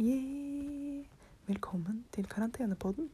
[0.00, 1.06] Yeah.
[1.46, 3.10] Velkommen til karantenepodden.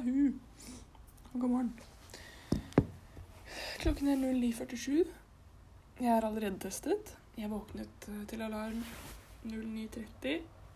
[0.00, 0.32] hu.
[1.40, 1.80] God morgen.
[3.78, 4.90] Klokken er 09.47.
[6.00, 7.18] Jeg er allerede testet.
[7.38, 7.88] Jeg våknet
[8.28, 8.84] til alarm
[9.44, 10.28] 09.30,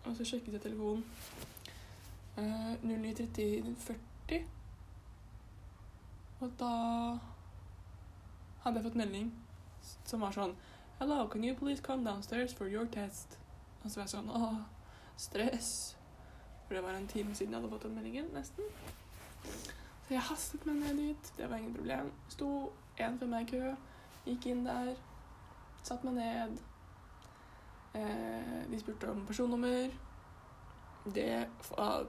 [0.05, 1.05] og så sjekket jeg telefonen.
[2.37, 4.45] Uh, 09.30 40.
[6.39, 6.73] Og da
[8.63, 9.31] hadde jeg fått melding
[10.07, 10.55] som var sånn
[10.99, 13.37] Hello, can you please come downstairs for your test?
[13.83, 14.57] Og så var jeg sånn Åh,
[15.19, 15.71] stress.
[16.67, 18.67] For det var en time siden jeg hadde fått den meldingen, nesten.
[19.45, 21.31] Så jeg hastet meg ned dit.
[21.37, 22.11] Det var ingen problem.
[22.29, 22.49] Sto
[22.99, 23.71] én for meg i kø.
[24.27, 24.91] Gikk inn der.
[25.87, 26.59] Satt meg ned.
[27.95, 29.95] Eh, de spurte om personnummer.
[31.15, 31.47] Det,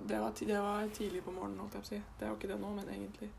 [0.09, 2.03] det, var, det var tidlig på morgenen, holdt jeg på å si.
[2.19, 3.31] Det er jo ikke det nå, men egentlig.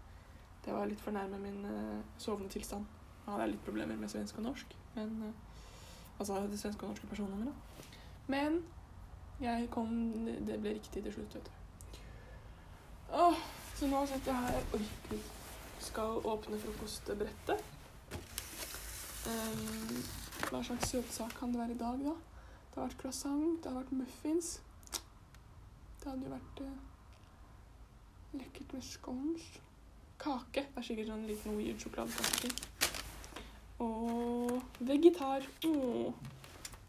[0.66, 2.86] Det var litt for nærme min uh, sovende tilstand.
[3.26, 4.76] Da hadde jeg litt problemer med svensk og norsk.
[4.96, 7.90] Men, uh, altså det svenske og norske personnummeret.
[8.32, 8.62] Men
[9.42, 9.90] jeg kom
[10.48, 12.00] Det ble riktig til slutt, vet du.
[13.12, 13.40] Åh,
[13.76, 15.30] så nå sitter jeg her Oi, gud.
[15.82, 17.64] Skal åpne frokostbrettet.
[19.22, 19.98] Um,
[20.50, 22.14] hva slags søtsak kan det være i dag, da?
[22.72, 24.52] Det har vært croissant, det har vært muffins.
[26.02, 29.50] Det hadde jo vært uh, lekkert med scones.
[30.22, 30.64] Kake.
[30.66, 32.50] Det er sikkert sånn liten weird sjokoladekake.
[33.82, 35.46] Og vegetar.
[35.70, 36.14] Oh.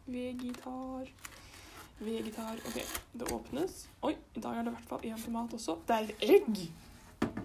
[0.06, 1.12] vegetar.
[2.02, 2.62] Vegetar.
[2.68, 2.78] Ok,
[3.20, 3.84] det åpnes.
[4.02, 5.76] Oi, i dag er det i hvert fall én tomat også.
[5.88, 6.62] Det er et egg!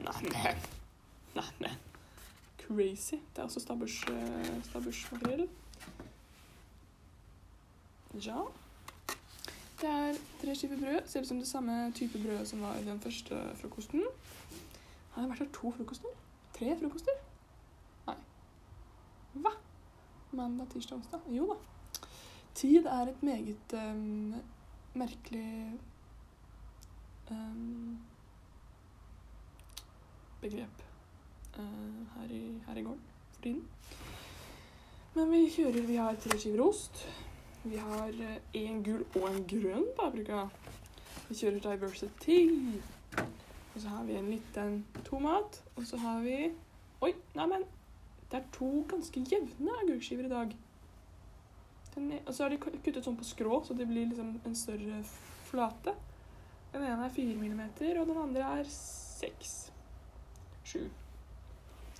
[0.07, 0.63] Neimen.
[1.35, 1.83] Neimen.
[2.63, 3.19] Crazy.
[3.35, 5.47] Det er også stabburs, eh, stabbursmakrell.
[8.25, 8.47] Ja.
[9.81, 10.99] Det er tre skiver brød.
[11.05, 14.03] Ser ut som det samme type brød som var i den første frokosten.
[15.11, 16.15] Har det vært her to frokoster?
[16.57, 17.19] Tre frokoster?
[18.07, 18.15] Nei.
[19.43, 19.51] Hva?
[20.31, 21.29] Mandag, tirsdag, onsdag?
[21.29, 21.59] Jo da.
[22.57, 24.33] Tid er et meget um,
[24.97, 25.79] merkelig
[27.29, 27.99] um,
[30.41, 30.83] begrep
[31.59, 33.63] uh, her, i, her i gården for tiden.
[35.13, 37.05] Men vi kjører Vi har tre skiver ost.
[37.69, 38.11] Vi har
[38.53, 40.45] én gul og en grønn paprika.
[41.27, 42.37] Vi kjører diversity.
[43.17, 45.63] Og så har vi en liten tomat.
[45.75, 46.37] Og så har vi
[47.01, 47.65] Oi, neimen.
[48.31, 50.55] Det er to ganske jevne agurkskiver i dag.
[51.97, 55.03] Er, og så er de kuttet sånn på skrå, så det blir liksom en større
[55.49, 55.93] flate.
[56.73, 59.55] Den ene er 4 millimeter, og den andre er 6.
[60.63, 60.79] 7.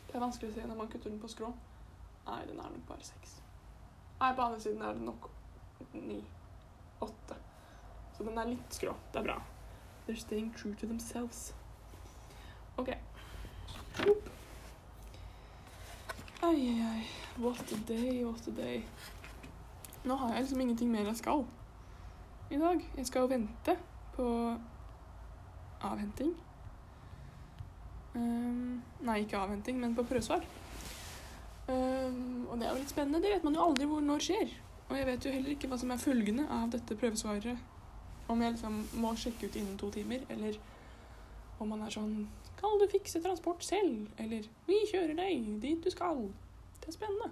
[0.07, 1.51] Det er vanskelig å se når man kutter den på skrå.
[2.27, 3.39] Nei, den er nok bare 6.
[4.22, 5.29] Nei, på andre siden er det nok
[5.93, 6.23] 9.
[6.99, 7.35] 8.
[8.17, 8.95] Så den er litt skrå.
[9.13, 9.38] Det er bra.
[10.07, 11.53] They're staying true to themselves.
[12.77, 12.93] OK.
[14.07, 14.29] Oop.
[16.41, 17.05] Ai, ai, ai.
[17.38, 18.83] What a day, what a day.
[20.03, 21.45] Nå har jeg liksom ingenting mer jeg skal
[22.49, 22.83] i dag.
[22.97, 23.77] Jeg skal vente
[24.15, 24.27] på
[25.81, 26.35] avhenting.
[28.15, 30.45] Um, nei, ikke avhenting, men på prøvesvar.
[31.67, 33.21] Um, og det er jo litt spennende.
[33.21, 34.55] Det vet man jo aldri hvor når skjer.
[34.90, 37.58] Og jeg vet jo heller ikke hva som er følgende av dette prøvesvaret.
[38.28, 40.59] Om jeg liksom må sjekke ut innen to timer, eller
[41.59, 42.28] om man er sånn
[42.58, 44.08] Kan du fikse transport selv?
[44.18, 46.24] Eller Vi kjører deg dit du skal.
[46.81, 47.30] Det er spennende.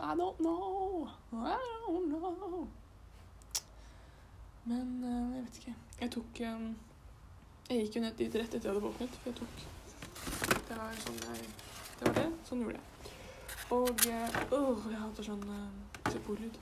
[0.00, 1.08] I don't know.
[1.32, 2.68] I don't know.
[4.64, 5.74] Men eh, jeg vet ikke.
[6.00, 6.64] Jeg tok eh,
[7.68, 9.54] Jeg gikk jo ned dit rett etter jeg hadde våknet, for jeg tok
[10.68, 11.46] Det var sånn jeg
[12.00, 12.26] Det var det.
[12.48, 13.14] Sånn gjorde jeg.
[13.70, 14.04] Og
[14.56, 15.44] Åh, jeg hater sånn
[16.12, 16.58] sepolyd.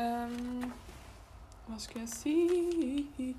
[0.00, 0.72] Um,
[1.66, 3.34] hva skulle jeg si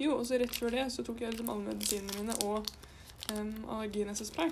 [0.00, 2.66] Jo, og så rett før det så tok jeg liksom alle medisinene mine og
[3.32, 4.50] um, allerginesespray.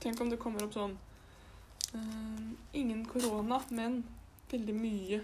[0.00, 0.94] Tenk om det kommer opp sånn
[1.94, 4.00] um, Ingen korona, men
[4.50, 5.20] veldig mye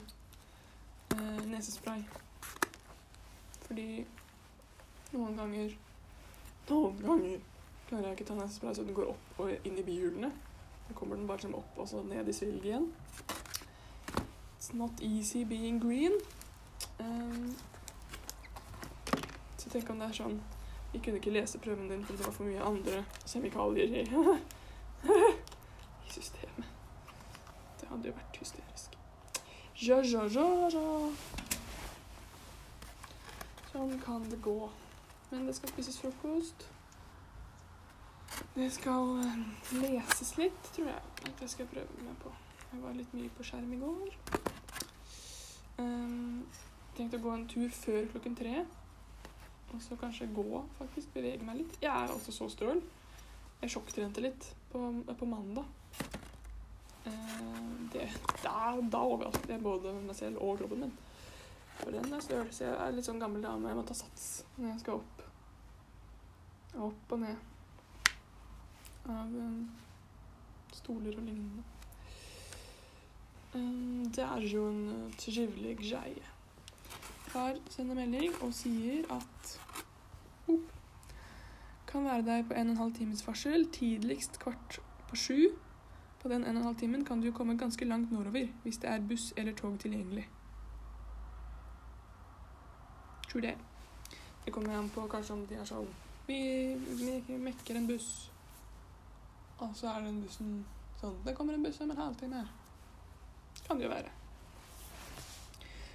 [1.14, 2.04] uh, nesespray.
[3.64, 3.88] Fordi
[5.14, 5.74] noen ganger
[6.64, 7.40] Noen ganger
[7.88, 10.30] klarer jeg ikke ta nesespray så den går opp og inn i bihulene.
[10.88, 12.94] Da kommer den bare opp og så ned i svilget igjen.
[14.58, 16.12] It's not easy being green.
[17.00, 17.56] Um,
[19.58, 20.42] så tenk om det er sånn
[20.92, 24.04] Vi kunne ikke lese prøven din fordi det var for mye andre kjemikalier i,
[26.06, 26.68] i systemet.
[27.80, 28.94] Det hadde jo vært hysterisk.
[29.82, 31.10] Ja, ja, ja, ja.
[33.72, 34.70] Sånn kan det gå.
[35.32, 36.68] Men det skal spises frokost.
[38.54, 39.38] Det skal eh,
[39.80, 42.30] leses litt, tror jeg at jeg skal prøve meg på.
[42.72, 44.12] Jeg var litt mye på skjerm i går.
[45.78, 46.44] Um,
[46.94, 48.64] tenkte å gå en tur før klokken tre.
[49.74, 51.10] Og så kanskje gå, faktisk.
[51.14, 51.78] Bevege meg litt.
[51.82, 52.82] Jeg er også så støl.
[53.62, 55.66] Jeg sjokktrente litt på, på mandag.
[57.06, 58.06] Uh, det,
[58.42, 60.94] da, da overrasket jeg både meg selv og kroppen min.
[61.80, 63.70] For den er støl, jeg er litt sånn gammel dame.
[63.70, 64.28] Jeg må ta sats
[64.60, 65.26] når jeg skal opp.
[66.90, 67.50] Opp og ned
[69.08, 69.70] av um,
[70.72, 71.62] stoler og lignende.
[73.54, 76.30] Um, det er jo en uh, trivelig greie.
[77.28, 79.52] Far sender melding og sier at
[80.48, 80.60] oh,
[81.86, 85.40] kan være der på en og en halv times varsel, tidligst kvart på sju.
[86.22, 88.90] På den en og en halv timen kan du komme ganske langt nordover hvis det
[88.90, 90.28] er buss eller tog tilgjengelig.
[93.28, 93.54] Tror det.
[94.44, 95.92] Det kommer an på kanskje om de er sånn
[96.26, 96.38] vi
[97.28, 98.30] mekker en buss.
[99.58, 100.64] Og så er den bussen
[101.00, 102.42] sånn Det kommer en buss om en halvtime.
[103.66, 104.10] Kan det jo være.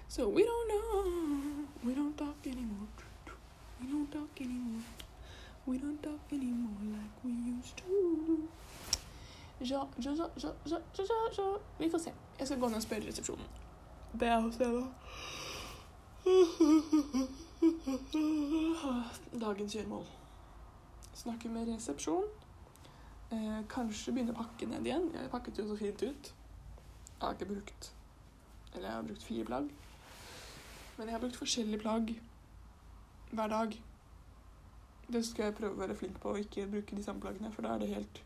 [0.09, 1.67] So we don't know.
[1.83, 2.87] We don't talk anymore.
[3.79, 4.83] We don't talk anymore.
[5.65, 7.83] We don't talk anymore like we used to.
[9.59, 11.05] Ja, ja, ja, ja, ja, ja,
[11.37, 11.57] ja.
[11.77, 12.13] Vi får se.
[12.39, 13.45] Jeg skal gå ned og spørre resepsjonen.
[14.19, 14.83] Det er hos jeg da.
[19.45, 20.05] Dagens gjøremål.
[21.13, 22.23] Snakke med resepsjon.
[23.29, 25.11] Eh, kanskje begynne å pakke ned igjen.
[25.13, 26.31] Jeg pakket jo så fint ut.
[27.09, 27.93] Jeg har ikke brukt
[28.73, 29.69] Eller jeg har brukt fire plagg.
[30.97, 32.11] Men jeg har brukt forskjellige plagg
[33.31, 33.75] hver dag.
[35.09, 37.65] Det skal jeg prøve å være flink på, og ikke bruke de samme plaggene, for
[37.65, 38.21] da er det helt,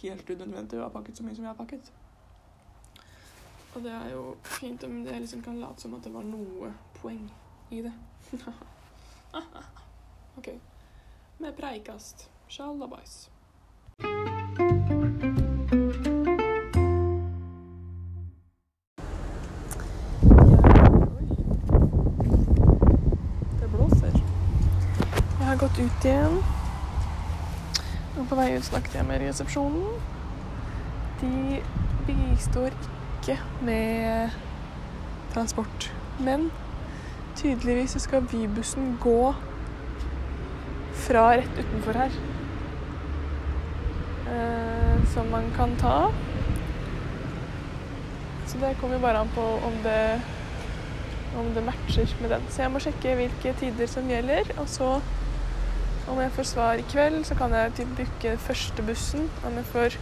[0.00, 1.92] helt unødvendig å ha pakket så mye som jeg har pakket.
[3.76, 4.24] Og det er jo
[4.58, 7.22] fint om det liksom kan late som at det var noe poeng
[7.70, 7.94] i det.
[10.38, 10.52] OK.
[11.38, 12.26] Med preikast.
[12.48, 13.28] Sjalabais.
[25.98, 26.38] Ut igjen.
[28.18, 29.98] Og på vei ut snakket jeg med resepsjonen.
[31.18, 31.58] De
[32.06, 32.74] bistår
[33.18, 34.30] ikke med
[35.34, 35.90] transport.
[36.22, 36.50] Men
[37.36, 39.34] tydeligvis så skal Vybussen gå
[40.94, 42.14] fra rett utenfor her.
[44.28, 46.10] Eh, som man kan ta.
[48.46, 50.20] Så det kommer jo bare an på om det,
[51.38, 52.42] om det matcher med den.
[52.48, 54.54] Så jeg må sjekke hvilke tider som gjelder.
[54.58, 55.00] Og så,
[56.10, 59.30] om jeg får svar i kveld, så kan jeg typ booke første bussen.
[59.46, 59.98] Om jeg får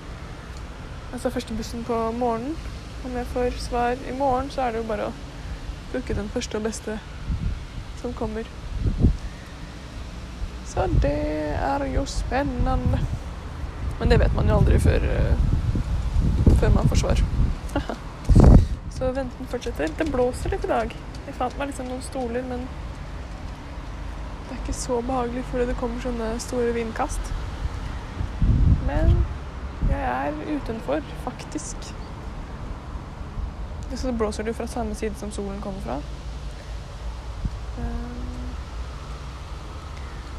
[1.12, 2.56] Altså første bussen på morgenen.
[3.04, 5.12] Om jeg får svar i morgen, så er det jo bare å
[5.92, 6.98] booke den første og beste
[8.00, 8.48] som kommer.
[10.66, 11.14] Så det
[11.54, 13.00] er jo spennende.
[14.00, 17.22] Men det vet man jo aldri før, uh, før man får svar.
[18.98, 19.88] Så venten fortsetter.
[19.98, 20.92] Det blåser litt i dag.
[21.26, 22.66] Jeg fant meg liksom noen stoler, men
[24.76, 27.32] så behagelig fordi det kommer sånne store vindkast.
[28.86, 29.14] Men
[29.88, 31.94] jeg er utenfor, faktisk.
[33.94, 35.96] Så det blåser det fra samme side som solen kommer fra.
[37.78, 38.16] Um,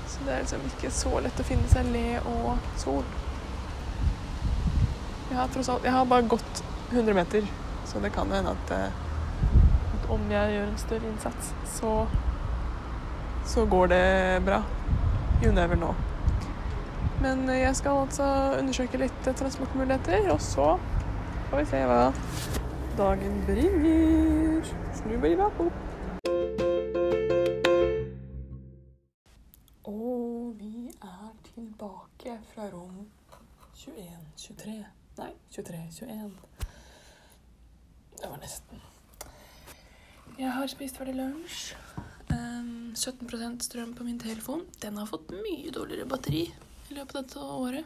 [0.07, 3.03] Så det er liksom ikke så lett å finne seg le og sol.
[5.29, 7.45] Jeg har tross alt Jeg har bare gått 100 meter,
[7.85, 8.87] så det kan hende at, eh,
[9.97, 11.91] at om jeg gjør en større innsats, så
[13.47, 14.63] så går det bra.
[15.43, 15.95] You never know.
[17.21, 18.23] Men jeg skal altså
[18.59, 20.77] undersøke litt transportmuligheter, og så
[21.49, 22.01] får vi se hva
[22.97, 24.67] dagen bringer.
[24.99, 25.71] Snubbivapo.
[29.83, 33.07] Og vi er tilbake fra rom
[33.75, 34.83] 21-23.
[35.17, 36.31] Nei, 23-21.
[38.17, 38.81] Det var nesten.
[40.39, 41.75] Jeg har spist ferdig lunsj.
[42.37, 44.65] Um, 17% strøm på min telefon.
[44.81, 47.85] Den har fått mye dårligere batteri i løpet av dette året.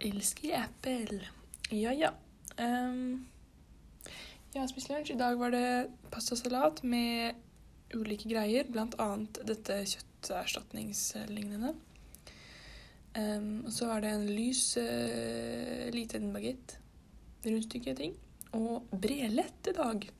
[0.00, 1.20] Elsker Apple.
[1.70, 2.10] Ja, ja.
[2.56, 3.26] Um,
[4.50, 5.12] jeg har spist lunsj.
[5.14, 7.38] I dag var det pastasalat med
[7.94, 8.66] ulike greier,
[8.98, 11.74] annet dette kjøtterstatningslignende.
[13.18, 16.78] Um, og så var det en lys, uh, liten bagett,
[17.44, 18.14] rundstykke-ting,
[18.54, 20.10] og brelett i dag.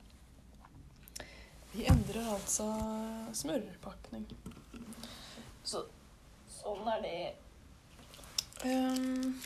[1.71, 2.65] Vi endrer altså
[3.37, 4.25] smørpakning.
[5.63, 5.85] Så
[6.51, 7.19] sånn er det.
[8.65, 9.37] Um,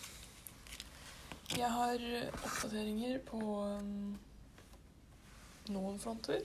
[1.53, 2.05] jeg har
[2.39, 3.41] oppdateringer på
[3.77, 4.15] um,
[5.70, 6.41] noen fronter.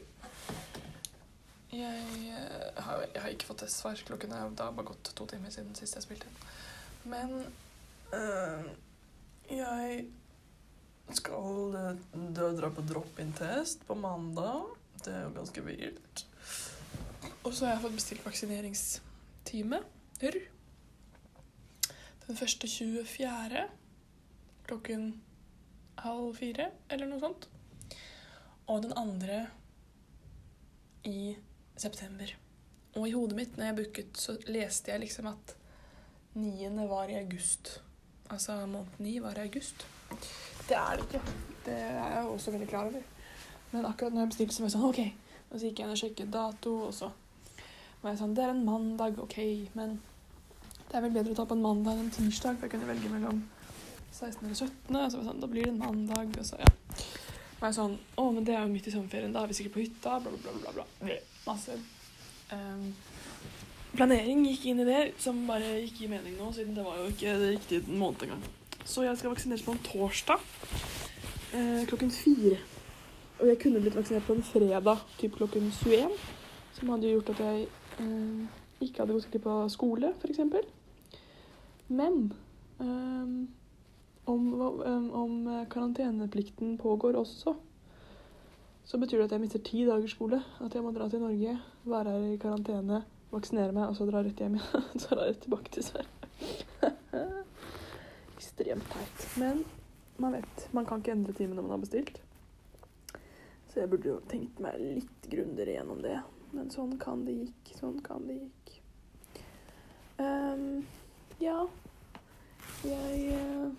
[1.72, 4.04] Jeg, uh, har, jeg har ikke fått testsvar.
[4.10, 6.28] Klokken er har bare gått to timer siden sist jeg spilte.
[7.08, 7.32] Men
[8.12, 8.68] uh,
[9.48, 10.04] jeg
[11.16, 14.76] skal uh, dra på drop-in-test på mandag.
[15.04, 16.24] Det er jo ganske vilt.
[17.44, 19.80] Og så har jeg fått bestilt vaksineringstime.
[20.20, 20.36] hør
[22.26, 23.62] Den første 24.
[24.66, 25.22] klokken
[25.98, 27.48] halv fire, eller noe sånt.
[28.68, 29.46] Og den andre
[31.04, 31.36] i
[31.76, 32.34] september.
[32.94, 35.54] Og i hodet mitt, når jeg booket, så leste jeg liksom at
[36.34, 37.80] niende var i august.
[38.30, 39.86] Altså måned ni var i august.
[40.68, 41.22] Det er det ikke.
[41.64, 43.02] Det er jeg også veldig klar over.
[43.70, 45.00] Men akkurat når jeg bestilte, så var jeg sånn OK.
[45.50, 47.10] Og så gikk jeg inn og sjekket dato, og så
[48.02, 49.38] var jeg sånn Det er en mandag, OK,
[49.78, 49.98] men
[50.90, 52.90] det er vel bedre å ta på en mandag enn en tirsdag, for jeg kunne
[52.90, 53.42] velge mellom
[54.10, 54.44] 16.
[54.44, 54.66] eller 17.
[54.66, 56.72] Og så var jeg sånn Da blir det en mandag, og så ja.
[57.60, 59.76] Og jeg sånn Å, men det er jo midt i sommerferien, da er vi sikkert
[59.76, 60.86] på hytta, bla, bla, bla, bla.
[61.02, 61.18] bla.
[61.46, 61.76] Masse
[62.50, 62.88] um,
[63.94, 67.08] planering gikk inn i det, som bare ikke gir mening nå, siden det var jo
[67.12, 68.42] ikke det riktige måned engang.
[68.84, 70.44] Så jeg skal vaksineres på en torsdag
[71.54, 72.58] eh, klokken fire.
[73.40, 76.18] Og jeg kunne blitt vaksinert på en fredag typ klokken 21,
[76.76, 77.64] som hadde gjort at jeg
[78.02, 80.42] eh, ikke hadde gått glipp av skole, f.eks.
[81.88, 82.20] Men
[82.84, 83.32] eh,
[84.30, 87.56] om, um, om karanteneplikten pågår også,
[88.84, 90.40] så betyr det at jeg mister ti dagers skole.
[90.60, 91.56] At jeg må dra til Norge,
[91.86, 94.88] være her i karantene, vaksinere meg og så dra rett hjem igjen.
[95.00, 96.90] så dra rett tilbake til Sverige.
[98.34, 99.28] Ekstremt teit.
[99.38, 99.62] Men
[100.20, 102.18] man vet, man kan ikke endre timen når man har bestilt.
[103.70, 106.16] Så jeg burde jo tenkt meg litt grundigere gjennom det.
[106.50, 107.70] Men sånn kan det gikk.
[107.78, 108.72] Sånn kan det gikk.
[110.18, 110.82] Um,
[111.38, 111.62] ja.
[112.82, 113.70] Jeg uh,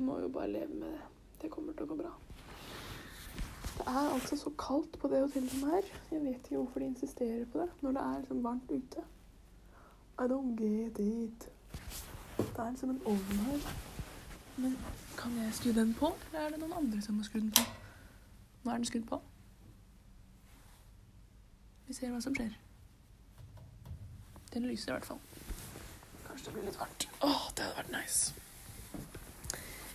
[0.00, 1.04] må jo bare leve med det.
[1.42, 2.14] Det kommer til å gå bra.
[3.72, 5.92] Det er altså så kaldt på det hotellet som er.
[6.12, 9.06] Jeg vet ikke hvorfor de insisterer på det når det er liksom varmt ute.
[10.22, 11.48] I don't get it.
[12.38, 13.91] Det er liksom en ovn her.
[14.56, 14.76] Men
[15.18, 17.64] kan jeg skru den på, eller er det noen andre som må skru den på?
[18.62, 19.18] Nå er den skrudd på.
[21.86, 22.52] Vi ser hva som skjer.
[24.52, 25.20] Den lyser i hvert fall.
[26.26, 27.08] Kanskje det blir litt varmt.
[27.20, 28.34] Å, det hadde vært nice.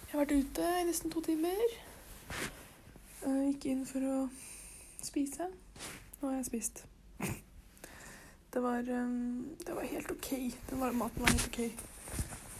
[0.07, 1.75] Jeg har vært ute i nesten to timer.
[3.23, 4.15] Jeg gikk inn for å
[5.03, 5.49] spise.
[6.19, 6.85] Nå har jeg spist.
[8.47, 10.29] Det var, um, det var helt OK.
[10.71, 11.96] Var, maten var helt OK.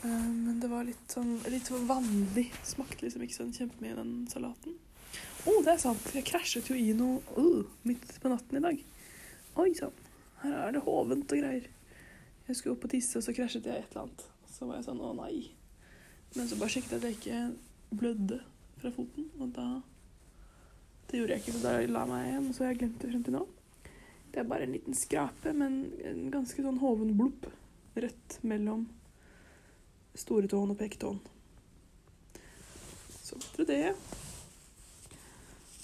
[0.04, 2.50] Um, men det var litt sånn litt sånn vanlig.
[2.68, 4.76] Smakte liksom ikke sånn kjempemye den salaten.
[5.48, 6.10] Å, oh, det er sant!
[6.14, 8.82] Jeg krasjet jo i noe uh, midt på natten i dag.
[9.64, 9.96] Oi sann.
[10.44, 11.70] Her er det hovent og greier.
[12.48, 14.26] Jeg skulle opp og tisse, og så krasjet jeg et eller annet.
[14.54, 15.48] Så var jeg sånn å nei.
[16.36, 18.42] Men så bare sjekket jeg at jeg ikke blødde
[18.78, 19.68] fra foten, og da
[21.08, 22.96] Det gjorde jeg ikke, så da la jeg meg igjen, og så har jeg glemt
[23.00, 23.42] det frem til nå.
[24.34, 27.48] Det er bare en liten skrape, men en ganske sånn hoven blubb
[27.96, 28.84] rett mellom
[30.18, 31.20] storetåen og peketåen.
[33.24, 33.96] Så vet dere det.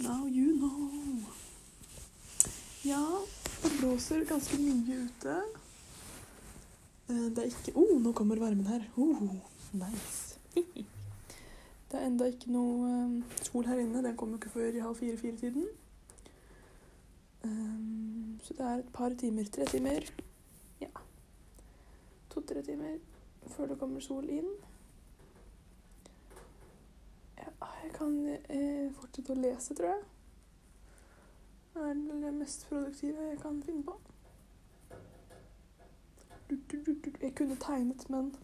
[0.03, 1.23] Now you know.
[2.83, 3.03] Ja,
[3.63, 5.35] det blåser ganske mye ute.
[7.07, 8.83] Eh, det er ikke Å, oh, nå kommer varmen her.
[8.97, 9.21] Oh,
[9.71, 10.39] nice.
[11.93, 14.01] Det er enda ikke noe um, sol her inne.
[14.01, 15.67] Den kommer ikke før i halv fire-fire-tiden.
[17.45, 19.45] Um, så det er et par timer.
[19.53, 20.07] Tre timer.
[20.81, 20.89] Ja.
[22.33, 22.97] To-tre timer
[23.47, 24.49] før det kommer sol inn.
[27.37, 30.03] Jeg kan eh, fortsette å lese, tror jeg.
[31.73, 33.97] Det er det mest produktive jeg kan finne på.
[37.21, 38.35] Jeg kunne tegnet, men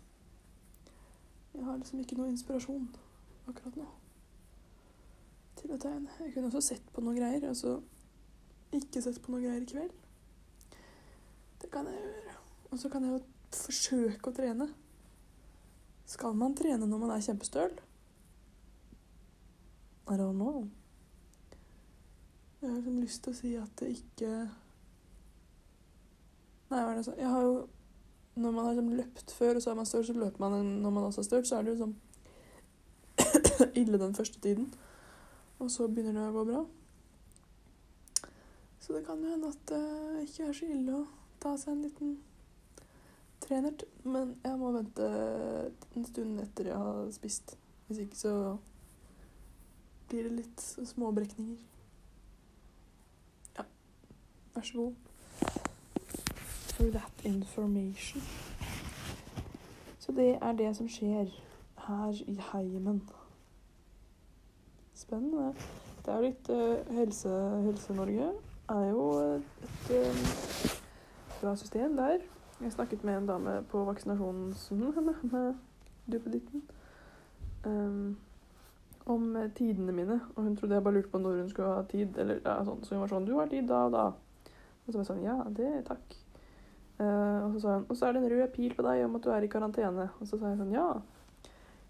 [1.53, 2.89] jeg har liksom ikke noe inspirasjon
[3.47, 3.87] akkurat nå
[5.59, 6.11] til å tegne.
[6.23, 7.75] Jeg kunne også sett på noen greier, og så
[8.75, 9.95] ikke sett på noen greier i kveld.
[11.61, 12.35] Det kan jeg gjøre.
[12.71, 13.21] Og så kan jeg jo
[13.55, 14.69] forsøke å trene.
[16.09, 17.75] Skal man trene når man er kjempestøl?
[20.09, 20.69] I don't know.
[22.61, 24.29] Jeg har liksom lyst til å si at det ikke
[26.69, 27.53] Nei, hva er det sånn Jeg har jo
[28.35, 30.95] Når man har liksom løpt før, og så er man støl, så løper man når
[30.95, 31.95] man også er støl, så er det jo sånn
[33.81, 34.69] ille den første tiden.
[35.59, 36.61] Og så begynner det å gå bra.
[38.79, 39.83] Så det kan jo hende at det
[40.23, 41.03] ikke er så ille å
[41.43, 42.13] ta seg en liten
[43.49, 43.71] trener.
[44.03, 45.09] Men jeg må vente
[45.95, 47.57] en stund etter jeg har spist.
[47.87, 48.33] Hvis ikke så
[50.09, 51.57] blir det litt småbrekninger.
[53.57, 53.65] Ja,
[54.55, 54.93] vær så god.
[56.69, 58.21] For that information.
[59.99, 61.33] Så det er det som skjer
[61.87, 63.01] her i heimen
[64.95, 65.53] spennende.
[66.05, 67.29] Det er jo litt uh, helse,
[67.65, 68.31] Helse-Norge
[68.69, 70.19] er jo et um,
[71.41, 72.19] bra system der.
[72.59, 74.55] Jeg snakket med en dame på vaksinasjonen
[75.31, 75.53] med
[76.11, 76.63] duppeditten
[77.65, 78.17] um,
[79.05, 80.19] om tidene mine.
[80.35, 82.17] Og hun trodde jeg bare lurte på når hun skulle ha tid.
[82.17, 82.83] Eller, ja, sånn.
[82.83, 84.07] Så hun var sånn Du har tid da og da.
[84.09, 86.17] Og så var jeg sånn Ja, det takk.
[86.99, 89.15] Uh, og så sa hun Og så er det en rød pil på deg om
[89.15, 90.09] at du er i karantene.
[90.19, 90.89] Og så sa jeg sånn Ja,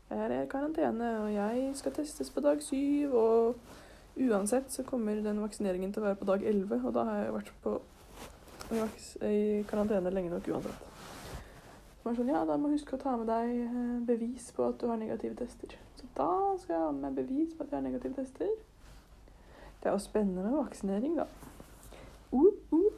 [0.10, 3.56] jeg er i karantene, og jeg skal testes på dag syv, og
[4.18, 7.36] uansett så kommer den vaksineringen til å være på dag elleve, og da har jeg
[7.36, 7.76] vært på
[8.70, 10.88] i ikke i karantene lenge nok uansett.
[12.04, 14.88] Var sånn, ja, da må huske å ta med deg eh, bevis på at du
[14.88, 15.74] har negative tester.
[16.00, 16.30] Så da
[16.62, 18.52] skal jeg ha med bevis på at jeg har negative tester.
[19.80, 21.26] Det er jo spennende med vaksinering, da.
[22.32, 22.92] Uh, uh.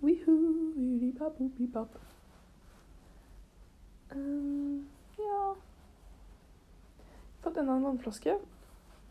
[0.00, 1.98] Wihoo, wiribab, whoopibab.
[4.14, 4.86] Um,
[5.18, 5.54] ja
[7.42, 8.38] Fått enda en vannflaske.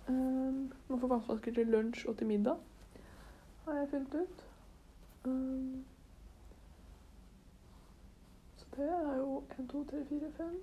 [0.08, 2.56] Um, man får vannflasker til lunsj og til middag,
[3.66, 4.47] har jeg funnet ut.
[5.28, 5.86] Um,
[8.58, 10.62] så det er jo 1, 2, 3, 4, 5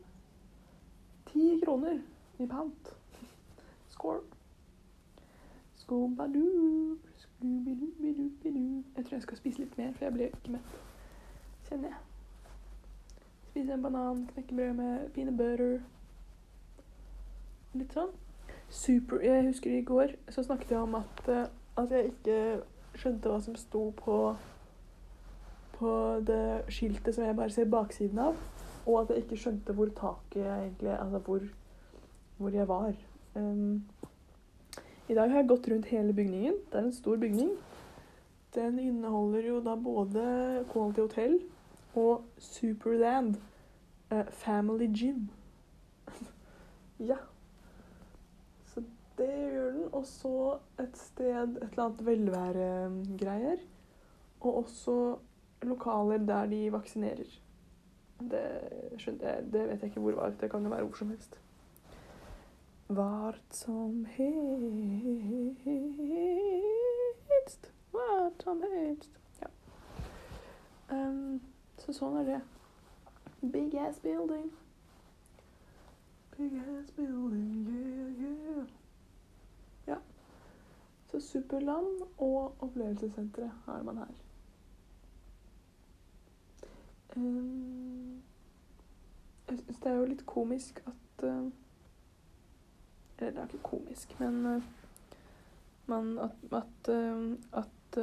[1.27, 1.99] Ti kroner
[2.39, 2.97] i pant.
[3.95, 4.21] Score.
[5.75, 6.97] Skobadoo.
[7.45, 10.77] Jeg tror jeg skal spise litt mer, for jeg blir ikke mett.
[11.69, 11.99] Kjenner jeg.
[13.49, 15.81] Spise en banan, knekkebrød med peanut butter.
[17.75, 18.15] Litt sånn.
[18.71, 19.21] Super.
[19.21, 22.39] Jeg husker i går så snakket jeg om at, eh, at jeg ikke
[22.95, 24.19] skjønte hva som sto på
[25.79, 28.39] på det skiltet som jeg bare ser baksiden av.
[28.85, 31.41] Og at jeg ikke skjønte hvor taket egentlig Altså hvor,
[32.37, 32.93] hvor jeg var.
[33.35, 33.85] Um,
[35.09, 36.55] I dag har jeg gått rundt hele bygningen.
[36.73, 37.51] Det er en stor bygning.
[38.55, 41.41] Den inneholder jo da både Quality Hotel
[41.95, 43.35] og Superland.
[44.13, 45.29] Uh, Family Gym.
[47.11, 47.17] ja.
[48.67, 48.83] Så
[49.19, 49.89] det gjør den.
[49.93, 53.57] Og så et sted, et eller annet velværegreier.
[54.41, 55.17] Og også
[55.65, 57.41] lokaler der de vaksinerer.
[58.21, 58.45] Det,
[59.07, 60.33] jeg, det vet jeg ikke hvor var.
[60.41, 61.41] Det kan jo være hvor som helst.
[62.89, 64.35] Vart som helst.
[67.93, 69.11] Vart som helst.
[69.41, 69.47] Ja.
[70.93, 71.41] Um,
[71.79, 72.41] så sånn er det.
[73.53, 74.53] Big ass building.
[76.37, 78.67] Big ass building, yeah, yeah.
[79.87, 79.99] Ja.
[81.11, 84.24] Så Superland og opplevelsessenteret har man her.
[87.17, 88.23] Um,
[89.49, 91.51] jeg syns det er jo litt komisk at uh,
[93.19, 94.63] Eller det er ikke komisk, men uh,
[95.87, 96.91] man, at, at,
[97.53, 97.99] at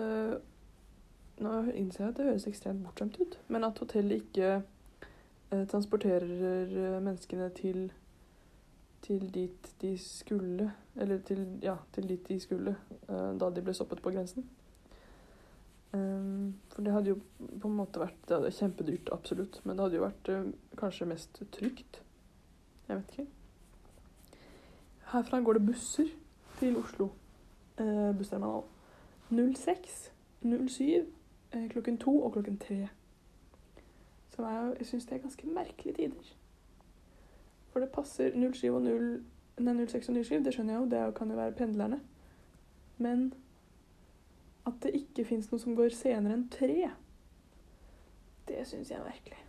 [1.41, 4.62] Nå innser jeg at det høres ekstremt bortskjemt ut, men at hotellet ikke
[5.71, 7.89] transporterer menneskene til
[9.02, 12.76] til dit de skulle Eller til, ja, til dit de skulle
[13.10, 14.45] da de ble stoppet på grensen.
[15.93, 17.17] Um, for det hadde jo
[17.60, 19.60] på en måte vært Det hadde kjempedyrt, absolutt.
[19.65, 22.01] Men det hadde jo vært uh, kanskje mest trygt.
[22.88, 23.27] Jeg vet ikke.
[25.12, 26.08] Herfra går det busser
[26.60, 27.10] til Oslo.
[27.77, 28.63] eh, bussterminal
[29.30, 30.12] 06,
[30.43, 31.06] 07,
[31.51, 32.89] eh, klokken to og klokken tre.
[34.30, 36.36] Som er Jeg syns det er ganske merkelige tider.
[37.71, 39.23] For det passer 07 og 0
[39.58, 41.99] Nei, 06 og 07, det skjønner jeg jo, det kan jo være pendlerne.
[42.97, 43.34] Men
[44.67, 46.91] at det ikke fins noe som går senere enn tre,
[48.47, 49.39] det syns jeg er merkelig.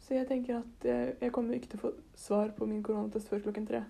[0.00, 3.28] Så jeg tenker at jeg, jeg kommer ikke til å få svar på min koronatest
[3.28, 3.82] før klokken tre.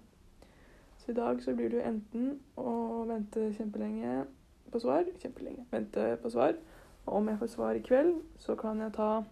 [0.99, 4.25] Så i dag så blir det jo enten å vente kjempelenge
[4.73, 5.65] på svar Kjempelenge.
[5.71, 6.59] Vente på svar.
[7.07, 9.23] Og om jeg får svar i kveld, så kan jeg ta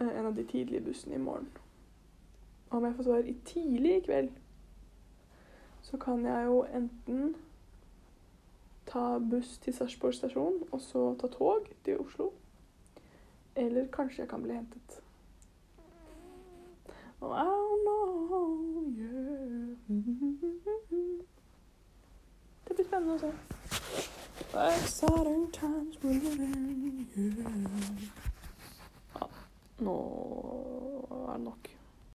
[0.00, 1.48] eh, en av de tidlige bussene i morgen.
[2.70, 4.30] Om jeg får svar i tidlig i kveld,
[5.82, 7.34] så kan jeg jo enten
[8.92, 12.30] ta buss til Sarpsborg stasjon, og så ta tog til Oslo.
[13.56, 15.00] Eller kanskje jeg kan bli hentet.
[17.20, 19.76] Oh, I don't know, yeah.
[22.68, 23.32] Det blir spennende å se.
[24.52, 27.52] Exciting times we're living, yeah.
[29.14, 29.28] Ja,
[29.86, 29.96] nå
[31.22, 31.71] er det nok.